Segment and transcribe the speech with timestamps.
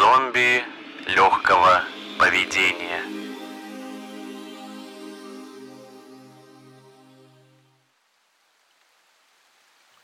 [0.00, 0.64] Зомби
[1.08, 1.82] легкого
[2.18, 3.02] поведения.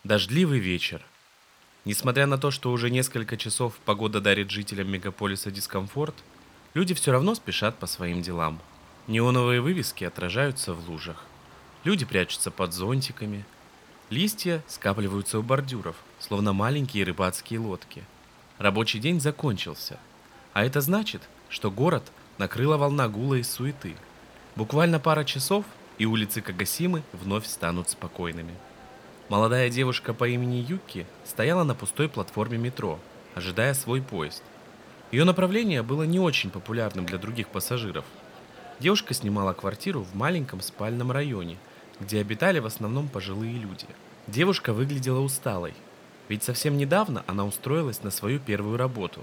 [0.05, 1.01] Дождливый вечер.
[1.87, 6.15] Несмотря на то, что уже несколько часов погода дарит жителям мегаполиса дискомфорт,
[6.75, 8.61] люди все равно спешат по своим делам.
[9.07, 11.25] Неоновые вывески отражаются в лужах.
[11.85, 13.47] Люди прячутся под зонтиками.
[14.11, 18.05] Листья скапливаются у бордюров, словно маленькие рыбацкие лодки.
[18.59, 19.99] Рабочий день закончился.
[20.55, 23.95] А это значит, что город накрыла волна гула и суеты.
[24.55, 25.65] Буквально пара часов,
[25.99, 28.55] и улицы Кагасимы вновь станут спокойными.
[29.29, 32.99] Молодая девушка по имени Юки стояла на пустой платформе метро,
[33.35, 34.43] ожидая свой поезд.
[35.11, 38.05] Ее направление было не очень популярным для других пассажиров.
[38.81, 41.57] Девушка снимала квартиру в маленьком спальном районе,
[42.01, 43.87] где обитали в основном пожилые люди.
[44.27, 45.75] Девушка выглядела усталой,
[46.29, 49.21] ведь совсем недавно она устроилась на свою первую работу.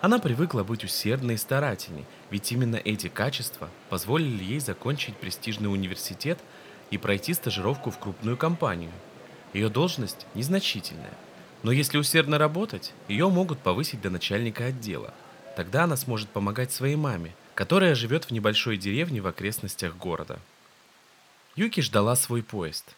[0.00, 6.38] Она привыкла быть усердной и старательной, ведь именно эти качества позволили ей закончить престижный университет
[6.90, 8.92] и пройти стажировку в крупную компанию–
[9.52, 11.12] ее должность незначительная,
[11.62, 15.14] но если усердно работать, ее могут повысить до начальника отдела.
[15.56, 20.38] Тогда она сможет помогать своей маме, которая живет в небольшой деревне в окрестностях города.
[21.56, 22.94] Юки ждала свой поезд.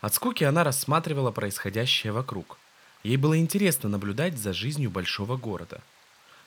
[0.00, 2.58] От скуки она рассматривала происходящее вокруг.
[3.02, 5.80] Ей было интересно наблюдать за жизнью большого города.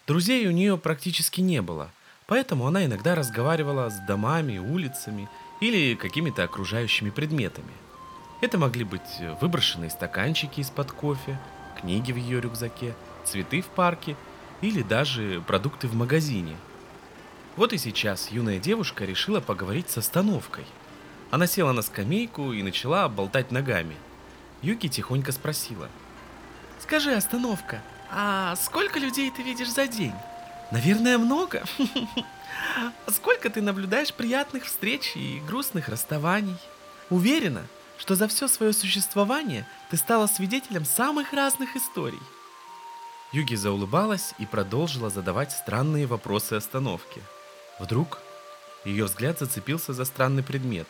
[0.07, 1.91] Друзей у нее практически не было,
[2.27, 5.29] поэтому она иногда разговаривала с домами, улицами
[5.61, 7.73] или какими-то окружающими предметами–
[8.41, 11.39] это могли быть выброшенные стаканчики из-под кофе,
[11.79, 14.15] книги в ее рюкзаке, цветы в парке
[14.61, 16.55] или даже продукты в магазине.
[17.55, 20.65] Вот и сейчас юная девушка решила поговорить с остановкой.
[21.31, 23.95] Она села на скамейку и начала болтать ногами.
[24.61, 25.89] Юки тихонько спросила.
[26.85, 27.81] «Скажи, остановка,
[28.11, 30.13] а сколько людей ты видишь за день?»
[30.69, 31.63] «Наверное, много.
[33.07, 36.57] Сколько ты наблюдаешь приятных встреч и грустных расставаний?»
[37.09, 37.63] «Уверена,
[37.97, 42.21] что за все свое существование ты стала свидетелем самых разных историй.
[43.31, 47.23] Юги заулыбалась и продолжила задавать странные вопросы остановки.
[47.79, 48.19] Вдруг
[48.83, 50.87] ее взгляд зацепился за странный предмет,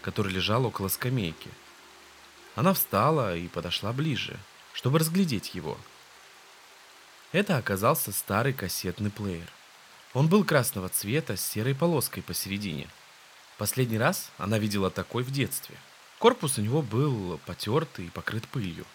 [0.00, 1.50] который лежал около скамейки.
[2.54, 4.38] Она встала и подошла ближе,
[4.74, 5.78] чтобы разглядеть его.
[7.32, 9.50] Это оказался старый кассетный плеер.
[10.12, 12.88] Он был красного цвета с серой полоской посередине.
[13.56, 15.76] Последний раз она видела такой в детстве–
[16.24, 18.86] Корпус у него был потертый и покрыт пылью.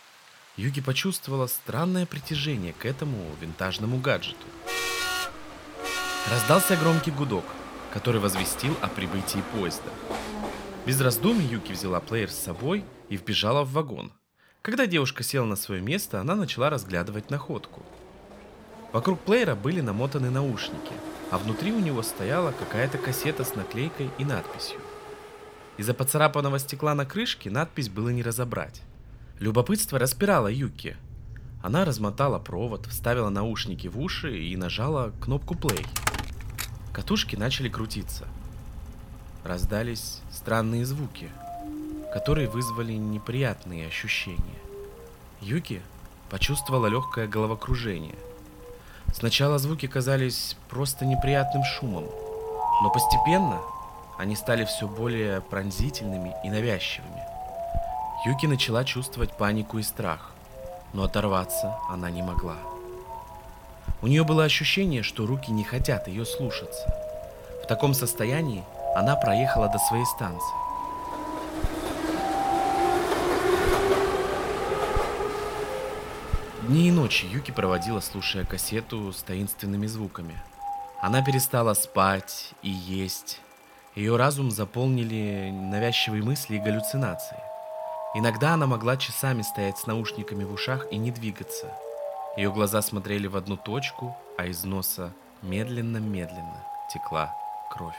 [0.57, 4.47] Юги почувствовала странное притяжение к этому винтажному гаджету.
[6.31, 7.45] Раздался громкий гудок,
[7.93, 9.91] который возвестил о прибытии поезда.
[10.87, 14.11] Без раздумий Юки взяла плеер с собой и вбежала в вагон.
[14.61, 17.81] Когда девушка села на свое место, она начала разглядывать находку.
[18.91, 20.91] Вокруг плеера были намотаны наушники,
[21.31, 24.79] а внутри у него стояла какая-то кассета с наклейкой и надписью.
[25.77, 28.81] Из-за поцарапанного стекла на крышке надпись было не разобрать.
[29.39, 30.97] Любопытство распирало Юки.
[31.63, 35.85] Она размотала провод, вставила наушники в уши и нажала кнопку play.
[36.91, 38.27] Катушки начали крутиться.
[39.45, 41.29] Раздались странные звуки,
[42.13, 44.59] которые вызвали неприятные ощущения.
[45.41, 45.81] Юки
[46.29, 48.15] почувствовала легкое головокружение.
[49.13, 52.05] Сначала звуки казались просто неприятным шумом,
[52.83, 53.59] но постепенно
[54.17, 57.23] они стали все более пронзительными и навязчивыми.
[58.25, 60.31] Юки начала чувствовать панику и страх,
[60.93, 62.57] но оторваться она не могла.
[64.01, 66.85] У нее было ощущение, что руки не хотят ее слушаться.
[67.63, 68.63] В таком состоянии
[68.95, 70.68] она проехала до своей станции.
[76.69, 80.39] Дни и ночи Юки проводила, слушая кассету с таинственными звуками.
[81.01, 83.41] Она перестала спать и есть,
[83.95, 87.39] ее разум заполнили навязчивые мысли и галлюцинации.
[88.13, 91.73] Иногда она могла часами стоять с наушниками в ушах и не двигаться.
[92.37, 95.11] Ее глаза смотрели в одну точку, а из носа
[95.41, 96.63] медленно-медленно
[96.93, 97.33] текла
[97.71, 97.97] кровь.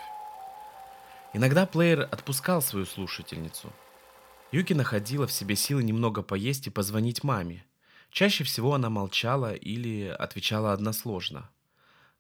[1.32, 3.72] Иногда плеер отпускал свою слушательницу.
[4.52, 7.64] Юки находила в себе силы немного поесть и позвонить маме.
[8.10, 11.50] Чаще всего она молчала или отвечала односложно.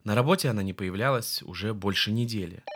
[0.04, 2.62] На работе она не появлялась уже больше недели–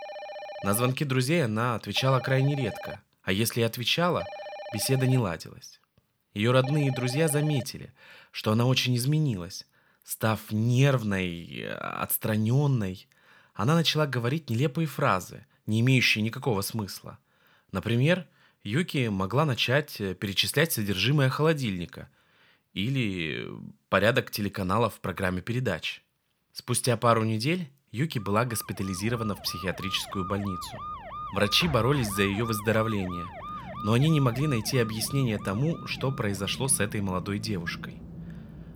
[0.65, 4.25] на звонки друзей она отвечала крайне редко, а если и отвечала,
[4.73, 5.79] беседа не ладилась.
[6.33, 7.93] Ее родные и друзья заметили,
[8.31, 9.67] что она очень изменилась.
[10.05, 13.07] Став нервной, отстраненной,
[13.53, 17.19] она начала говорить нелепые фразы, не имеющие никакого смысла.
[17.71, 18.27] Например,
[18.63, 22.09] Юки могла начать перечислять содержимое холодильника
[22.75, 23.49] или
[23.89, 26.03] порядок телеканалов в программе передач.
[26.53, 30.77] Спустя пару недель Юки была госпитализирована в психиатрическую больницу.
[31.35, 33.27] Врачи боролись за ее выздоровление,
[33.85, 38.03] но они не могли найти объяснение тому, что произошло с этой молодой девушкой.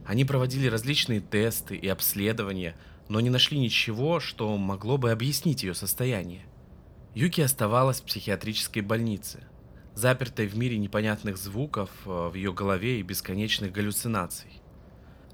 [0.07, 2.77] Они проводили различные тесты и обследования,
[3.09, 6.47] но не нашли ничего, что могло бы объяснить ее состояние.
[7.15, 9.47] Юки оставалась в психиатрической больнице,
[9.99, 14.63] запертой в мире непонятных звуков э, в ее голове и бесконечных галлюцинаций.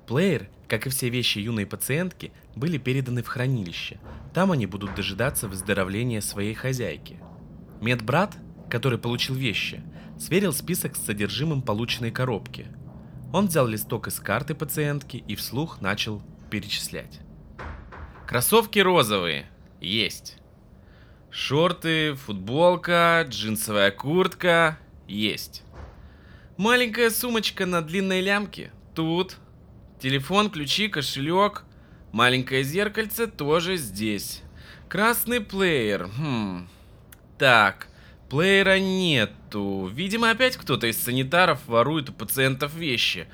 [0.06, 4.00] Плеер, как и все вещи юной пациентки, были переданы в хранилище.
[4.32, 7.18] Там они будут дожидаться выздоровления своей хозяйки.
[7.80, 8.36] Медбрат,
[8.70, 9.82] который получил вещи,
[10.18, 12.66] сверил список с содержимым полученной коробки.
[13.32, 17.20] Он взял листок из карты пациентки и вслух начал перечислять.
[18.26, 19.46] Кроссовки розовые.
[19.80, 20.38] Есть.
[21.36, 24.78] Шорты, футболка, джинсовая куртка.
[25.08, 25.64] Есть.
[26.56, 28.70] Маленькая сумочка на длинной лямке.
[28.94, 29.38] Тут.
[30.00, 31.64] Телефон, ключи, кошелек.
[32.12, 34.42] Маленькое зеркальце тоже здесь.
[34.88, 36.08] Красный плеер.
[36.16, 36.68] Хм.
[37.36, 37.88] Так,
[38.30, 39.90] плеера нету.
[39.92, 43.26] Видимо, опять кто-то из санитаров ворует у пациентов вещи.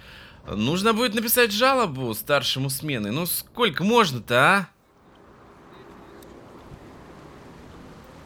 [0.47, 3.11] Нужно будет написать жалобу старшему смены.
[3.11, 4.69] Ну сколько можно-то, а?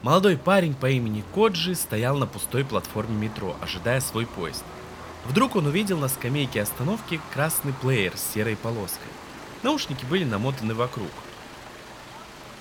[0.05, 4.63] Молодой парень по имени Коджи стоял на пустой платформе метро, ожидая свой поезд.
[5.25, 9.07] Вдруг он увидел на скамейке остановки красный плеер с серой полоской.
[9.63, 11.09] Наушники были намотаны вокруг.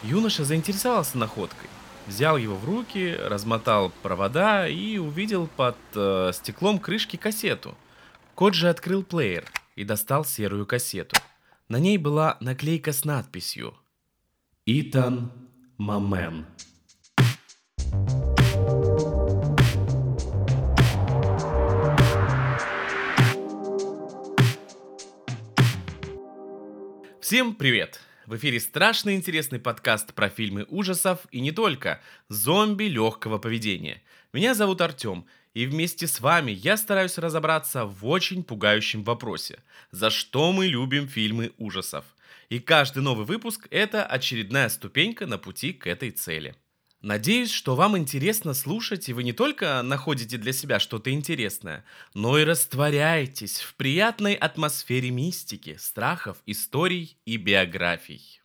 [0.03, 1.69] Юноша заинтересовался находкой.
[2.07, 7.77] Взял его в руки, размотал провода и увидел под э, стеклом крышки кассету.
[8.35, 9.45] Коджи открыл плеер
[9.77, 11.21] и достал серую кассету.
[11.69, 13.75] На ней была наклейка с надписью
[14.65, 15.31] «Итан
[15.77, 16.47] Мамен».
[27.25, 28.03] Всем привет!
[28.27, 34.03] В эфире страшно интересный подкаст про фильмы ужасов и не только, зомби легкого поведения.
[34.35, 35.25] Меня зовут Артем,
[35.55, 39.61] и вместе с вами я стараюсь разобраться в очень пугающем вопросе.
[39.91, 42.05] За что мы любим фильмы ужасов?
[42.51, 46.55] И каждый новый выпуск– это очередная ступенька на пути к этой цели–
[47.05, 51.85] Надеюсь, что вам интересно слушать, и вы не только находите для себя что-то интересное,
[52.15, 58.41] но и растворяетесь в приятной атмосфере мистики, страхов, историй и биографий.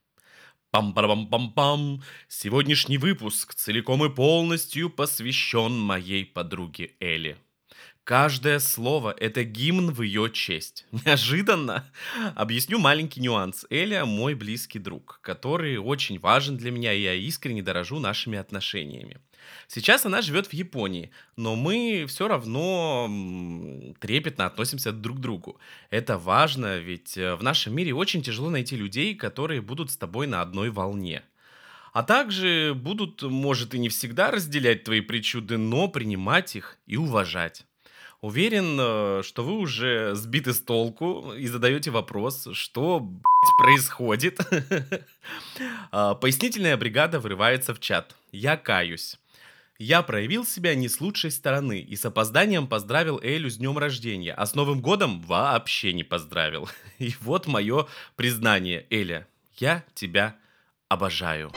[0.71, 2.03] Пам-парам-пам-пам!
[2.27, 7.37] Сегодняшний выпуск целиком и полностью посвящен моей подруге Элли.
[8.09, 10.87] Каждое слово– это гимн в ее честь.
[11.05, 11.85] Неожиданно.
[12.33, 13.67] Объясню маленький нюанс.
[13.69, 19.19] Эля– мой близкий друг, который очень важен для меня, и я искренне дорожу нашими отношениями.
[19.67, 23.07] Сейчас она живет в Японии, но мы все равно
[23.99, 25.59] трепетно относимся друг к другу.
[25.91, 30.25] Это важно, ведь э, в нашем мире очень тяжело найти людей, которые будут с тобой
[30.25, 31.21] на одной волне.
[31.93, 37.67] А также будут, может, и не всегда разделять твои причуды, но принимать их и уважать.
[38.21, 43.23] Уверен, э, что вы уже сбиты с толку и задаете вопрос, что блядь,
[43.57, 44.39] происходит.
[45.91, 48.15] А, пояснительная бригада врывается в чат.
[48.31, 49.17] Я каюсь.
[49.77, 54.33] Я проявил себя не с лучшей стороны и с опозданием поздравил Элю с днем рождения,
[54.33, 56.69] а с Новым годом вообще не поздравил.
[56.99, 60.35] И вот мое признание, Эля, я тебя
[60.89, 61.51] обожаю.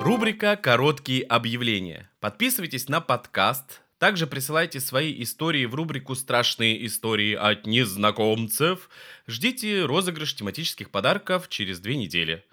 [0.00, 2.10] Рубрика «Короткие объявления».
[2.20, 8.90] Подписывайтесь на подкаст, также присылайте свои истории в рубрику «Страшные истории от незнакомцев».
[9.26, 12.44] Ждите розыгрыш тематических подарков через две недели.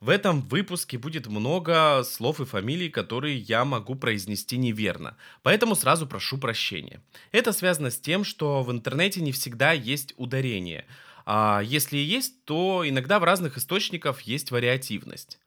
[0.00, 6.06] В этом выпуске будет много слов и фамилий, которые я могу произнести неверно, поэтому сразу
[6.06, 7.00] прошу прощения.
[7.32, 10.84] Это связано с тем, что в интернете не всегда есть ударение,
[11.24, 15.38] а если и есть, то иногда в разных источниках есть вариативность.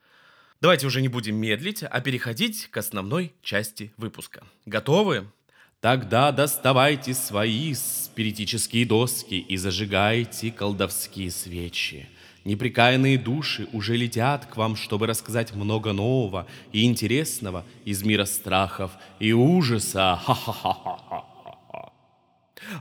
[0.61, 4.43] Давайте уже не будем медлить, а переходить к основной части выпуска.
[4.65, 5.31] Готовы?
[5.79, 12.09] Тогда доставайте свои спиритические доски и зажигайте колдовские свечи.
[12.43, 18.91] Неприкаянные души уже летят к вам, чтобы рассказать много нового и интересного из мира страхов
[19.19, 20.19] и ужаса.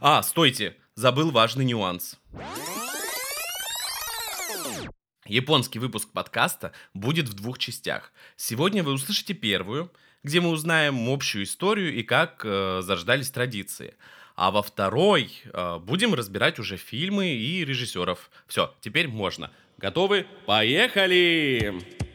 [0.00, 2.18] А, стойте, забыл важный нюанс.
[5.28, 8.12] Японский выпуск подкаста будет в двух частях.
[8.36, 9.92] Сегодня вы услышите первую,
[10.22, 13.94] где мы узнаем общую историю и как э, заждались традиции.
[14.36, 18.30] А во второй э, будем разбирать уже фильмы и режиссеров.
[18.46, 19.50] Все, теперь можно.
[19.76, 20.26] Готовы?
[20.46, 22.07] Поехали!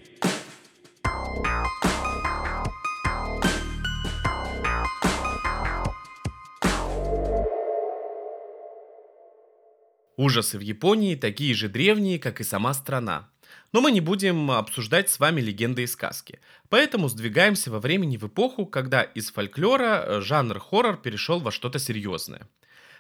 [10.24, 13.30] Ужасы в Японии такие же древние, как и сама страна.
[13.74, 16.40] Но мы не будем обсуждать с вами легенды и сказки.
[16.70, 21.78] Поэтому сдвигаемся во времени в эпоху, когда из фольклора э, жанр хоррор перешел во что-то
[21.78, 22.48] серьезное.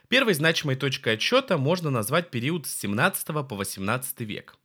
[0.09, 4.57] Первой значимой точкой отсчета можно назвать период с 17 по 18 век.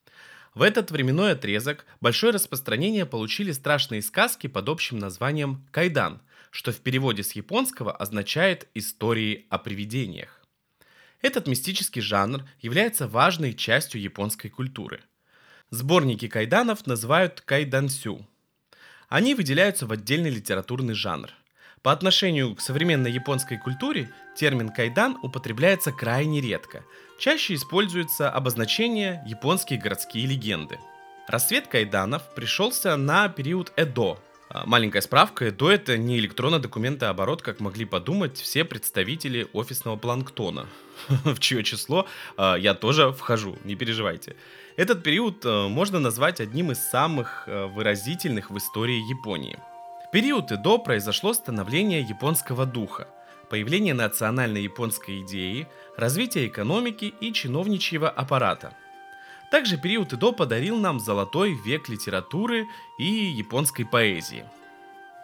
[0.52, 6.78] В этот временной отрезок большое распространение получили страшные сказки под общим названием «кайдан», что в
[6.78, 10.37] переводе с японского означает «истории о привидениях».
[11.20, 15.00] Этот мистический жанр является важной частью японской культуры.
[15.70, 18.26] Сборники кайданов называют кайдансю.
[19.08, 21.30] Они выделяются в отдельный литературный жанр.
[21.82, 26.84] По отношению к современной японской культуре термин кайдан употребляется крайне редко.
[27.18, 30.78] Чаще используется обозначение японские городские легенды.
[31.26, 34.18] Рассвет кайданов пришелся на период Эдо,
[34.64, 40.66] Маленькая справка, Эдо это не электронный документооборот, как могли подумать все представители офисного планктона,
[41.08, 44.36] в чье число а, я тоже вхожу, не переживайте.
[44.76, 49.58] Этот период можно назвать одним из самых выразительных в истории Японии.
[50.08, 53.08] В период Эдо произошло становление японского духа,
[53.50, 58.72] появление национальной японской идеи, развитие экономики и чиновничьего аппарата.
[59.50, 62.66] Также период Эдо подарил нам золотой век литературы
[62.98, 64.44] и японской поэзии.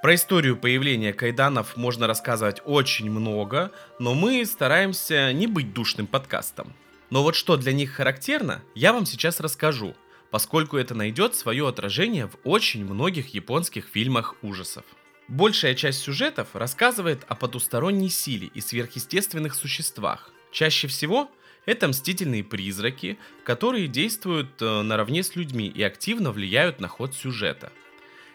[0.02, 6.73] Про историю появления кайданов можно рассказывать очень много, но мы стараемся не быть душным подкастом–
[7.14, 9.95] но вот что для них характерно, я вам сейчас расскажу,
[10.33, 14.85] поскольку это найдет свое отражение в очень многих японских фильмах ужасов.
[15.28, 20.31] Большая часть сюжетов рассказывает о потусторонней силе и сверхъестественных существах.
[20.50, 21.31] Чаще всего
[21.66, 27.73] это мстительные призраки, которые действуют э, наравне с людьми и активно влияют на ход сюжета.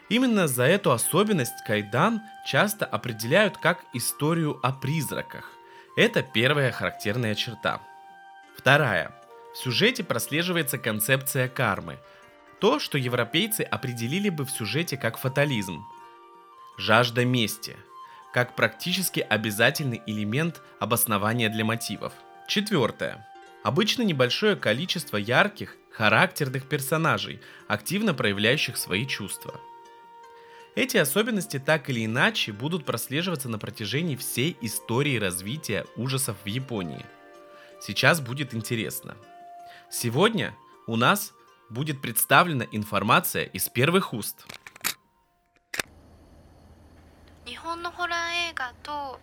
[0.08, 5.50] Именно за эту особенность Кайдан часто определяют как историю о призраках.
[5.96, 7.80] Это первая характерная черта–
[8.60, 9.10] Вторая.
[9.54, 11.98] В сюжете прослеживается концепция кармы.
[12.60, 15.86] То, что европейцы определили бы в сюжете как фатализм.
[16.76, 17.74] Жажда мести.
[18.34, 22.12] Как практически обязательный элемент обоснования для мотивов.
[22.49, 23.27] Четвертое.
[23.63, 29.59] Обычно небольшое количество ярких, характерных персонажей, активно проявляющих свои чувства.
[30.75, 37.15] Эти особенности так или иначе будут прослеживаться на протяжении всей истории развития ужасов в Японии –
[37.79, 39.15] Сейчас будет интересно.
[39.91, 40.55] Сегодня
[40.87, 41.33] у нас
[41.69, 44.47] будет представлена информация из первых уст.
[47.45, 49.19] 日本のホラー映画と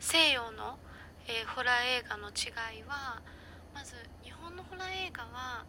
[0.00, 0.78] 西洋の、
[1.26, 3.20] えー、ホラー映画の違いは
[3.74, 5.64] まず日本のホラー映画は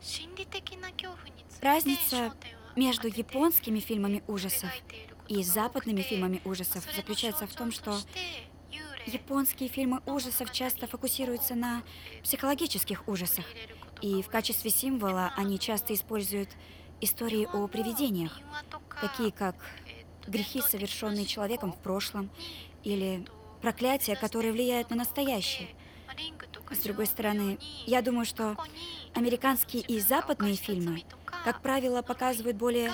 [0.00, 2.32] 心理的な恐怖について Разница
[2.76, 4.70] между японскими фильмами ужасов
[5.28, 7.98] и западными фильмами ужасов заключается в том, что
[9.06, 11.84] Японские фильмы ужасов часто фокусируются на
[12.24, 13.44] психологических ужасах,
[14.02, 16.48] и в качестве символа они часто используют
[17.00, 18.36] истории о привидениях,
[19.00, 19.54] такие как
[20.26, 22.30] грехи, совершенные человеком в прошлом,
[22.82, 23.24] или
[23.61, 25.69] проклятия, которые влияют на настоящее.
[26.71, 28.57] С другой стороны, я думаю, что
[29.13, 31.03] американские и западные фильмы,
[31.43, 32.91] как правило, показывают более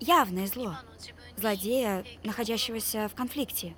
[0.00, 0.76] явное зло,
[1.36, 3.74] злодея, находящегося в конфликте,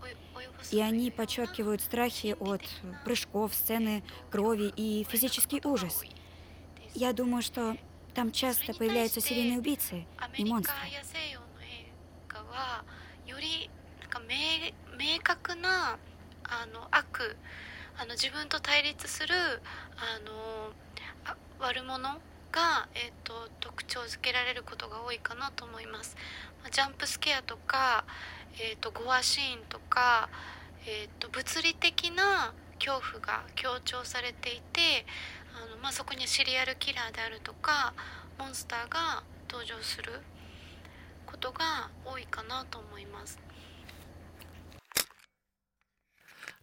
[0.71, 2.63] и они подчеркивают страхи от
[3.05, 6.03] прыжков, сцены крови и физический ужас.
[6.95, 7.77] Я думаю, что
[8.15, 10.75] там часто появляются серийные убийцы и монстры.
[16.63, 17.37] あの悪
[17.99, 19.35] あの自分と対立する
[19.97, 20.71] あの
[21.61, 22.21] 悪者
[22.53, 26.17] が、えーと、特徴づけられることが多いかなと思います。
[26.71, 28.05] ジャンプスケアとか、
[28.59, 30.29] えーと、とゴアシーンとか
[30.87, 35.07] えーと、物理的な恐怖が強調されていて
[35.57, 37.95] あの、まあ、そこにシリアルキラーであるとか
[38.39, 40.21] モンスターが登場する
[41.25, 43.39] ことが多いかなと思います。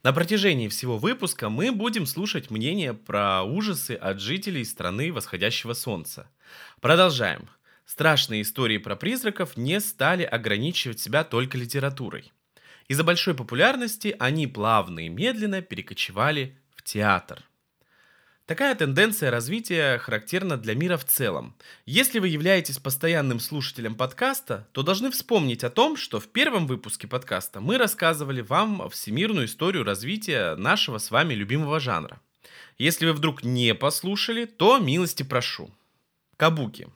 [0.02, 6.28] На протяжении всего выпуска мы будем слушать мнения про ужасы от жителей страны восходящего солнца.
[6.80, 7.48] Продолжаем.
[7.86, 12.32] Страшные истории про призраков не стали ограничивать себя только литературой.
[12.88, 17.44] Из-за большой популярности они плавно и медленно перекочевали в театр.
[18.52, 21.56] Такая тенденция развития характерна для мира в целом.
[21.86, 27.08] Если вы являетесь постоянным слушателем подкаста, то должны вспомнить о том, что в первом выпуске
[27.08, 32.20] подкаста мы рассказывали вам всемирную историю развития нашего с вами любимого жанра.
[32.76, 35.70] Если вы вдруг не послушали, то милости прошу.
[36.36, 36.88] Кабуки.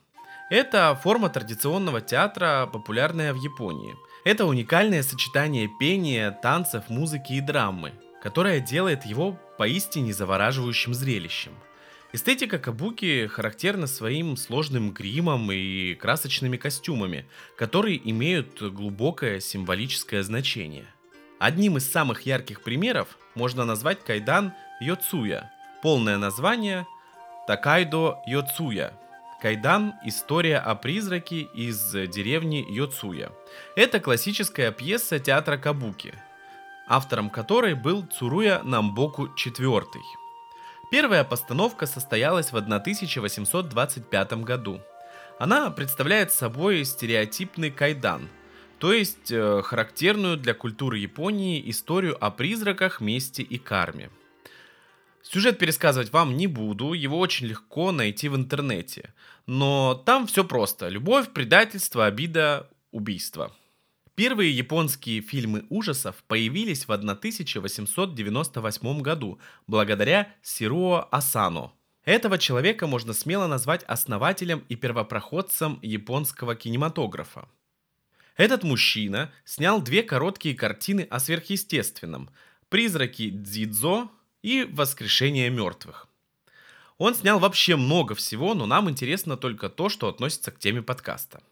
[0.51, 3.97] Это форма традиционного театра, популярная в Японии–
[4.27, 7.93] это уникальное сочетание пения, танцев, музыки и драмы,
[8.26, 11.52] которое делает его поистине завораживающим зрелищем.
[12.12, 20.87] Эстетика кабуки характерна своим сложным гримом и красочными костюмами, которые имеют глубокое символическое значение.
[21.38, 25.52] Одним из самых ярких примеров можно назвать кайдан Йоцуя.
[25.80, 26.85] Полное название
[27.47, 28.92] Такайдо Йоцуя.
[29.40, 33.30] Кайдан– история о призраке из деревни Йоцуя.
[33.76, 36.12] Это классическая пьеса театра Кабуки,
[36.87, 39.85] автором которой был Цуруя Намбоку IV.
[40.90, 44.81] Первая постановка состоялась в 1825 году.
[45.38, 48.28] Она представляет собой стереотипный кайдан,
[48.78, 54.11] то есть э, характерную для культуры Японии историю о призраках, мести и карме.
[55.23, 59.12] Сюжет пересказывать вам не буду, его очень легко найти в интернете.
[59.47, 60.88] Но там все просто.
[60.88, 63.52] Любовь, предательство, обида, убийство.
[64.16, 71.73] Первые японские фильмы ужасов появились в 1898 году благодаря Сируо Асано.
[72.06, 77.46] Этого человека можно смело назвать основателем и первопроходцем японского кинематографа.
[78.38, 82.30] Этот мужчина снял две короткие картины о сверхъестественном
[82.70, 84.08] «Призраки Дзидзо»
[84.42, 86.08] и «Воскрешение мертвых».
[86.96, 91.42] Он снял вообще много всего, но нам интересно только то, что относится к теме подкаста.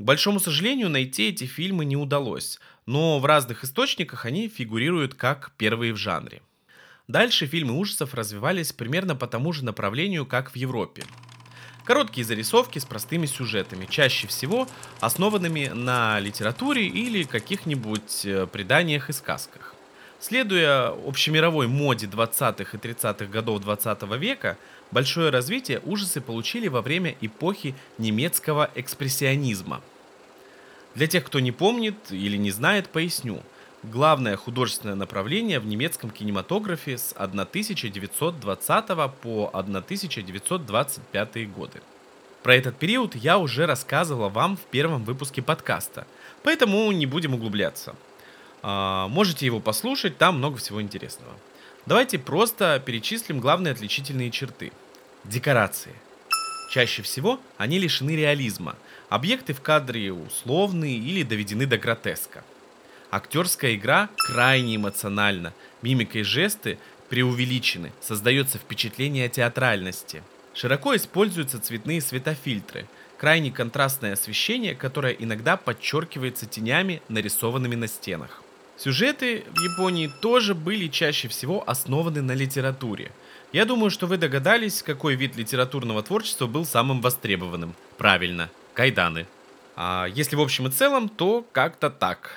[0.00, 5.52] К большому сожалению, найти эти фильмы не удалось, но в разных источниках они фигурируют как
[5.58, 6.40] первые в жанре.
[7.06, 11.04] Дальше фильмы ужасов развивались примерно по тому же направлению, как в Европе.
[11.84, 14.66] Короткие зарисовки с простыми сюжетами, чаще всего
[15.00, 19.74] основанными на литературе или каких-нибудь э, преданиях и сказках.
[20.20, 24.58] Следуя общемировой моде 20-х и 30-х годов 20 века,
[24.90, 29.80] большое развитие ужасы получили во время эпохи немецкого экспрессионизма.
[30.94, 33.40] Для тех, кто не помнит или не знает, поясню.
[33.82, 38.86] Главное художественное направление в немецком кинематографе с 1920
[39.22, 41.80] по 1925 годы.
[42.42, 46.06] Про этот период я уже рассказывала вам в первом выпуске подкаста,
[46.42, 47.96] поэтому не будем углубляться–
[48.62, 51.32] можете его послушать, там много всего интересного.
[51.86, 54.72] Давайте просто перечислим главные отличительные черты.
[55.24, 55.94] Декорации.
[56.70, 58.76] Чаще всего они лишены реализма.
[59.08, 62.44] Объекты в кадре условные или доведены до гротеска.
[63.10, 65.52] Актерская игра крайне эмоциональна.
[65.82, 67.92] Мимика и жесты преувеличены.
[68.00, 70.22] Создается впечатление театральности.
[70.54, 72.86] Широко используются цветные светофильтры.
[73.18, 78.42] Крайне контрастное освещение, которое иногда подчеркивается тенями, нарисованными на стенах.
[78.82, 83.12] Сюжеты в Японии тоже были чаще всего основаны на литературе.
[83.52, 87.74] Я думаю, что вы догадались, какой вид литературного творчества был самым востребованным.
[87.98, 89.26] Правильно, кайданы.
[89.76, 92.30] А если в общем и целом, то как-то так.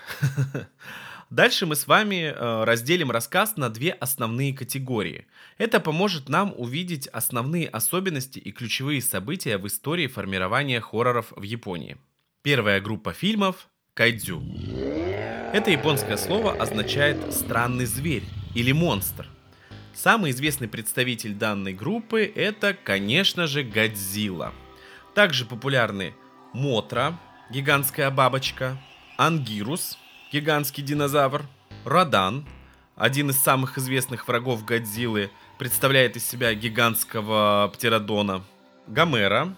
[1.30, 5.28] Дальше мы с вами э, разделим рассказ на две основные категории.
[5.58, 11.96] Это поможет нам увидеть основные особенности и ключевые события в истории формирования хорроров в Японии.
[12.42, 14.44] Первая группа фильмов– кайдзю.
[15.54, 18.24] Это японское слово означает «странный зверь»
[18.56, 19.28] или «монстр».
[19.94, 24.52] Самый известный представитель данной группы– это, конечно же, Годзилла.
[25.14, 26.16] Также популярны
[26.54, 27.20] Мотра,
[27.52, 28.82] гигантская бабочка,
[29.16, 30.00] Ангирус,
[30.32, 31.44] гигантский динозавр,
[31.86, 32.48] Радан,
[32.96, 38.44] один из самых известных врагов Годзиллы, представляет из себя гигантского птеродона,
[38.88, 39.56] Гомера,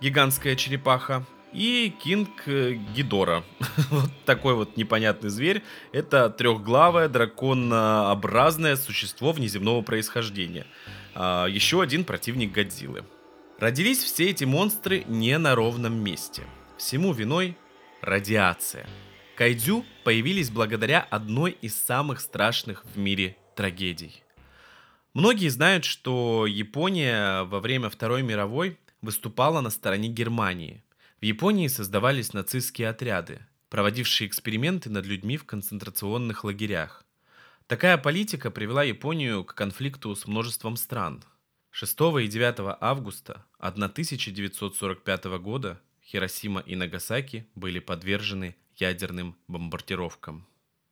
[0.00, 3.44] гигантская черепаха, и Кинг э, Гидора.
[3.90, 5.62] вот такой вот непонятный зверь.
[5.92, 10.66] Это трехглавое драконообразное существо внеземного происхождения.
[11.14, 13.04] А, еще один противник Годзиллы.
[13.58, 16.42] Родились все эти монстры не на ровном месте.
[16.76, 17.56] Всему виной
[18.02, 18.86] радиация.
[19.36, 24.22] Кайдзю появились благодаря одной из самых страшных в мире трагедий.
[25.12, 30.82] Многие знают, что Япония во время Второй мировой выступала на стороне Германии–
[31.24, 37.02] в Японии создавались нацистские отряды, проводившие эксперименты над людьми в концентрационных лагерях.
[37.66, 41.24] Такая политика привела Японию к конфликту с множеством стран.
[41.70, 50.46] 6 и 9 августа 1945 года Хиросима и Нагасаки были подвержены ядерным бомбардировкам.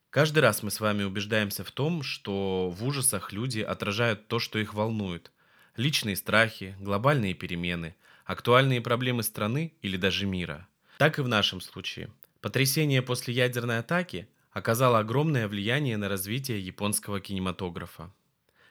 [0.08, 4.58] Каждый раз мы с вами убеждаемся в том, что в ужасах люди отражают то, что
[4.58, 5.30] их волнует.
[5.76, 10.68] Личные страхи, глобальные перемены– актуальные проблемы страны или даже мира.
[10.98, 12.10] Так и в нашем случае.
[12.40, 18.12] Потрясение после ядерной атаки оказало огромное влияние на развитие японского кинематографа.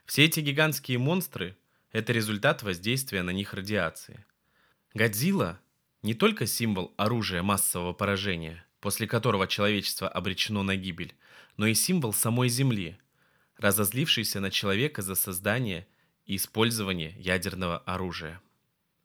[0.06, 1.58] Все эти гигантские монстры–
[1.92, 4.26] это результат воздействия на них радиации.
[4.94, 5.60] Годзилла–
[6.04, 11.14] не только символ оружия массового поражения, после которого человечество обречено на гибель,
[11.58, 12.98] но и символ самой Земли,
[13.58, 15.88] разозлившейся на человека за создание
[16.26, 18.42] и использование ядерного оружия.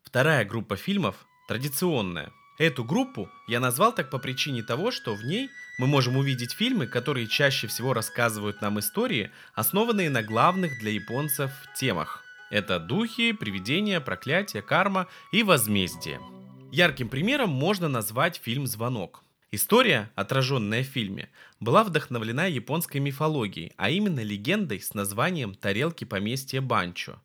[0.07, 2.31] Вторая группа фильмов традиционная.
[2.59, 6.87] Эту группу я назвал так по причине того, что в ней мы можем увидеть фильмы,
[6.87, 12.25] которые чаще всего рассказывают нам истории, основанные на главных для японцев темах.
[12.51, 16.21] Это духи, привидения, проклятия, карма и возмездие.
[16.71, 19.25] Ярким примером можно назвать фильм «Звонок».
[19.51, 26.61] История, отраженная в фильме, была вдохновлена японской мифологией, а именно легендой с названием «Тарелки поместья
[26.61, 27.21] Банчо».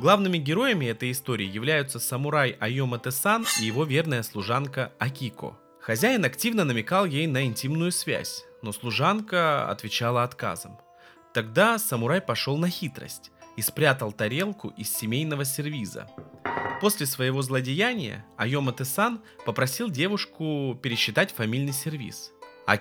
[0.00, 5.58] Главными героями этой истории являются самурай Айома Тесан и его верная служанка Акико.
[5.78, 10.78] Хозяин активно намекал ей на интимную связь, но служанка отвечала отказом.
[11.34, 16.08] Тогда самурай пошел на хитрость и спрятал тарелку из семейного сервиза.
[16.80, 22.32] После своего злодеяния Айома Тесан попросил девушку пересчитать фамильный сервиз.
[22.66, 22.78] А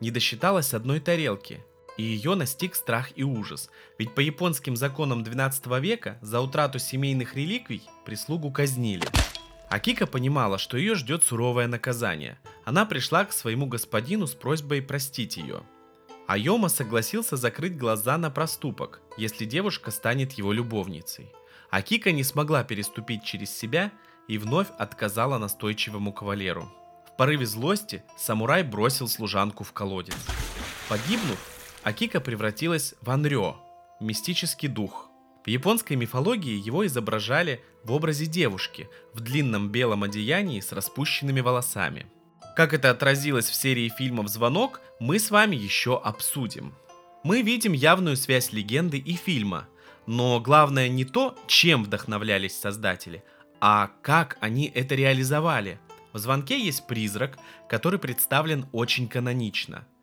[0.00, 1.62] не досчиталась одной тарелки,
[1.98, 7.34] и ее настиг страх и ужас, ведь по японским законам 12 века за утрату семейных
[7.34, 9.04] реликвий прислугу казнили.
[9.68, 12.38] Акика понимала, что ее ждет суровое наказание.
[12.64, 15.62] Она пришла к своему господину с просьбой простить ее.
[16.26, 21.32] Айома согласился закрыть глаза на проступок, если девушка станет его любовницей.
[21.70, 23.92] Акика не смогла переступить через себя
[24.26, 26.70] и вновь отказала настойчивому кавалеру.
[27.06, 30.16] В порыве злости самурай бросил служанку в колодец.
[30.88, 31.38] Погибнув,
[31.82, 33.56] Акика превратилась в Анрё,
[34.00, 35.08] мистический дух.
[35.44, 42.06] В японской мифологии его изображали в образе девушки в длинном белом одеянии с распущенными волосами.
[42.56, 46.74] Как это отразилось в серии фильмов «Звонок», мы с вами еще обсудим.
[47.22, 49.68] Мы видим явную связь легенды и фильма,
[50.06, 53.22] но главное не то, чем вдохновлялись создатели,
[53.60, 55.78] а как они это реализовали.
[56.12, 57.38] В «Звонке» есть призрак,
[57.68, 59.86] который представлен очень канонично–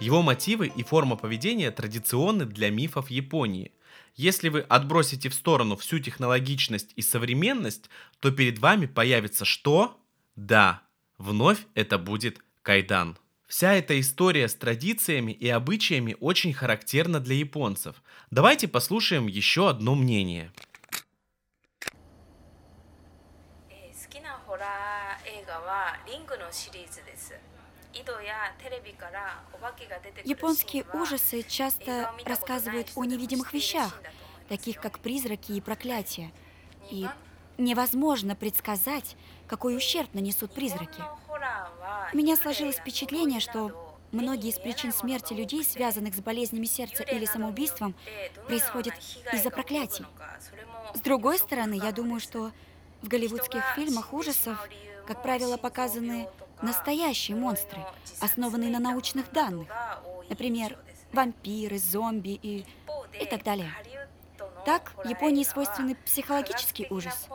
[0.00, 3.72] его мотивы и форма поведения традиционны для мифов Японии.
[4.14, 10.00] Если вы отбросите в сторону всю технологичность и современность, то перед вами появится что?
[10.36, 10.82] Да,
[11.18, 13.18] вновь это будет кайдан.
[13.48, 17.96] Вся эта история с традициями и обычаями очень характерна для японцев.
[18.30, 20.52] Давайте послушаем еще одно мнение.
[23.70, 23.88] Э,
[26.06, 27.34] リングのシリーズです
[30.24, 34.00] Японские ужасы часто рассказывают о невидимых вещах,
[34.48, 36.32] таких как призраки и проклятия.
[36.90, 37.06] И
[37.58, 41.02] невозможно предсказать, какой ущерб нанесут призраки.
[42.12, 47.24] У меня сложилось впечатление, что многие из причин смерти людей, связанных с болезнями сердца или
[47.26, 47.94] самоубийством,
[48.46, 48.94] происходят
[49.32, 50.06] из-за проклятий.
[50.94, 52.52] С другой стороны, я думаю, что
[53.02, 54.58] в голливудских фильмах ужасов,
[55.06, 56.28] как правило, показаны
[56.62, 57.84] настоящие монстры,
[58.20, 59.68] основанные на научных данных.
[60.28, 60.78] Например,
[61.12, 62.64] вампиры, зомби и,
[63.20, 63.72] и так далее.
[64.64, 67.28] Так, Японии свойственный психологический ужас.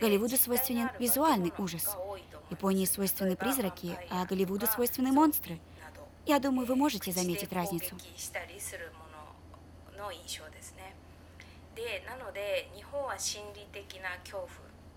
[0.00, 1.96] Голливуду свойственен визуальный ужас.
[2.50, 5.60] Японии свойственны призраки, а Голливуду свойственны монстры.
[6.26, 7.96] Я думаю, вы можете заметить разницу.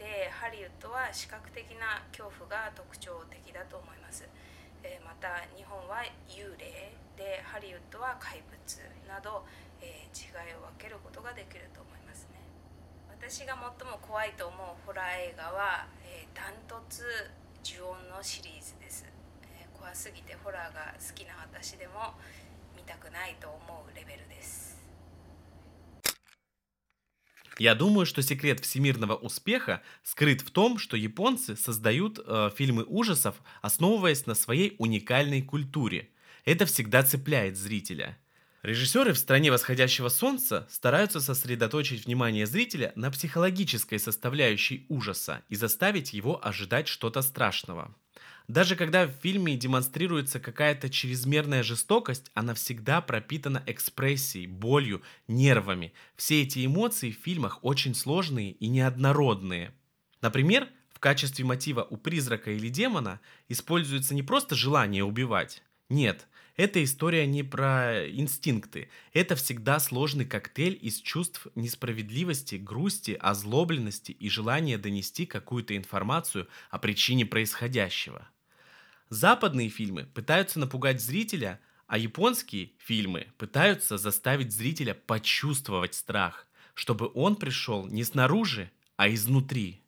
[0.04, 4.28] でハリウッドは視覚的な恐怖が特徴的だと思います、
[4.84, 8.60] えーまた日本は幽霊でハリウッドは怪物
[9.08, 9.48] など、
[9.80, 12.44] えー違いを分けることができると思いますね。
[13.08, 17.08] 私が最も怖いと思うホラー映画は、えーダントツ
[17.64, 19.08] 呪音のシリーズです、
[19.48, 22.20] えー怖すぎてホラーが好きな私でも
[22.76, 24.73] 見たくないと思うレベルです。
[27.60, 34.26] Я думаю, что секрет всемирного успеха скрыт в том, что японцы создают э, фильмы ужасов, основываясь
[34.26, 36.10] на своей уникальной культуре.
[36.46, 38.18] Это всегда цепляет зрителя.
[38.64, 46.14] Режиссеры в «Стране восходящего солнца» стараются сосредоточить внимание зрителя на психологической составляющей ужаса и заставить
[46.14, 47.94] его ожидать что-то страшного.
[48.48, 55.94] Даже когда в фильме демонстрируется какая-то чрезмерная жестокость, она всегда пропитана экспрессией, болью, нервами.
[56.16, 59.74] Все эти эмоции в фильмах очень сложные и неоднородные.
[60.22, 65.64] Например, в качестве мотива у призрака или демона используется не просто желание убивать.
[65.90, 68.90] Нет, эта история не про инстинкты.
[69.14, 76.78] Это всегда сложный коктейль из чувств несправедливости, грусти, озлобленности и желания донести какую-то информацию о
[76.78, 78.28] причине происходящего.
[79.14, 87.36] Западные фильмы пытаются напугать зрителя, а японские фильмы пытаются заставить зрителя почувствовать страх, чтобы он
[87.36, 89.84] пришел не снаружи, а изнутри.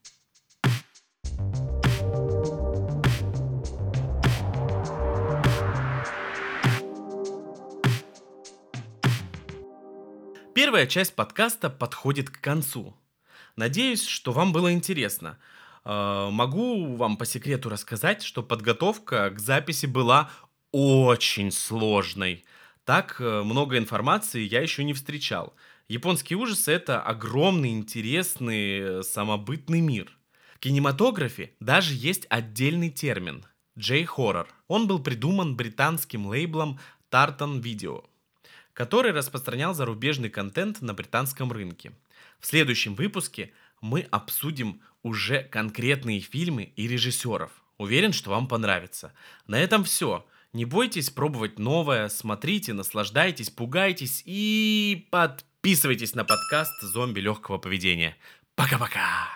[10.53, 12.95] Первая часть подкаста подходит к концу.
[13.55, 15.39] Надеюсь, что вам было интересно.
[15.86, 20.32] Э, могу вам по секрету рассказать, что подготовка к записи была
[20.71, 22.43] очень сложной.
[22.84, 25.54] Так э, много информации я еще не встречал.
[25.88, 30.12] Японские ужасы— это огромный, интересный, э, самобытный мир.
[30.56, 33.45] В кинематографе даже есть отдельный термин—
[33.76, 34.48] J-хоррор.
[34.67, 36.80] Он был придуман британским лейблом
[37.12, 38.06] Tartan Video,
[38.74, 41.91] который распространял зарубежный контент на британском рынке.
[42.39, 47.52] В следующем выпуске мы обсудим уже конкретные фильмы и режиссеров.
[47.78, 49.13] Уверен, что вам понравится.
[49.46, 50.26] На этом все.
[50.52, 58.18] Не бойтесь пробовать новое, смотрите, наслаждайтесь, пугайтесь и подписывайтесь на подкаст «Зомби легкого поведения».
[58.56, 59.30] Пока-пока!